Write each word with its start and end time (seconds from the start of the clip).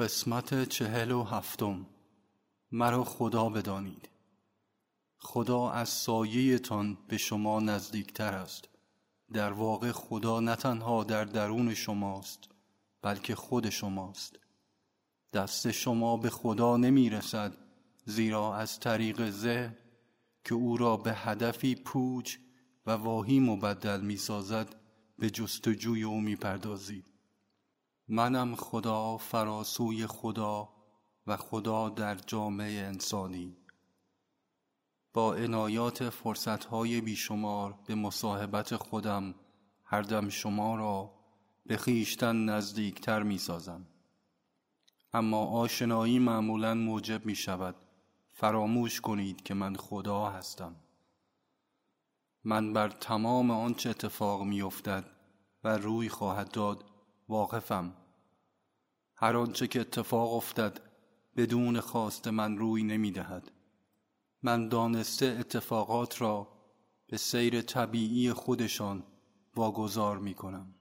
قسمت 0.00 0.64
چهل 0.64 1.10
و 1.10 1.22
هفتم. 1.22 1.86
مرا 2.72 3.04
خدا 3.04 3.48
بدانید. 3.48 4.08
خدا 5.18 5.70
از 5.70 5.88
سایهتان 5.88 6.98
به 7.08 7.16
شما 7.16 7.60
نزدیکتر 7.60 8.34
است. 8.34 8.68
در 9.32 9.52
واقع 9.52 9.92
خدا 9.92 10.40
نه 10.40 10.56
تنها 10.56 11.04
در 11.04 11.24
درون 11.24 11.74
شماست 11.74 12.48
بلکه 13.02 13.34
خود 13.34 13.70
شماست. 13.70 14.38
دست 15.32 15.70
شما 15.70 16.16
به 16.16 16.30
خدا 16.30 16.76
نمی 16.76 17.10
رسد 17.10 17.56
زیرا 18.04 18.56
از 18.56 18.80
طریق 18.80 19.30
ذهن 19.30 19.76
که 20.44 20.54
او 20.54 20.76
را 20.76 20.96
به 20.96 21.14
هدفی 21.14 21.74
پوچ 21.74 22.36
و 22.86 22.90
واهی 22.90 23.40
مبدل 23.40 24.00
می 24.00 24.16
سازد 24.16 24.76
به 25.18 25.30
جستجوی 25.30 26.02
او 26.02 26.20
می 26.20 26.36
پردازید 26.36 27.10
منم 28.12 28.56
خدا 28.56 29.16
فراسوی 29.16 30.06
خدا 30.06 30.68
و 31.26 31.36
خدا 31.36 31.88
در 31.88 32.14
جامعه 32.14 32.86
انسانی. 32.86 33.56
با 35.12 35.34
عنایات 35.34 36.10
فرصتهای 36.10 37.00
بیشمار 37.00 37.78
به 37.86 37.94
مصاحبت 37.94 38.76
خودم 38.76 39.34
هر 39.84 40.02
دم 40.02 40.28
شما 40.28 40.76
را 40.76 41.14
به 41.66 41.76
خیشتن 41.76 42.36
نزدیکتر 42.36 43.22
می 43.22 43.38
سازم. 43.38 43.86
اما 45.12 45.46
آشنایی 45.46 46.18
معمولا 46.18 46.74
موجب 46.74 47.26
می 47.26 47.34
شود 47.34 47.76
فراموش 48.32 49.00
کنید 49.00 49.42
که 49.42 49.54
من 49.54 49.76
خدا 49.76 50.30
هستم. 50.30 50.76
من 52.44 52.72
بر 52.72 52.88
تمام 52.88 53.50
آنچه 53.50 53.90
اتفاق 53.90 54.42
می 54.42 54.62
افتد 54.62 55.04
و 55.64 55.78
روی 55.78 56.08
خواهد 56.08 56.50
داد 56.50 56.84
واقفم. 57.28 57.99
هر 59.22 59.36
آنچه 59.36 59.66
که 59.66 59.80
اتفاق 59.80 60.34
افتد 60.34 60.80
بدون 61.36 61.80
خواست 61.80 62.28
من 62.28 62.58
روی 62.58 62.82
نمی 62.82 63.10
دهد. 63.10 63.50
من 64.42 64.68
دانسته 64.68 65.36
اتفاقات 65.40 66.22
را 66.22 66.48
به 67.06 67.16
سیر 67.16 67.62
طبیعی 67.62 68.32
خودشان 68.32 69.02
واگذار 69.56 70.18
می 70.18 70.34
کنم. 70.34 70.74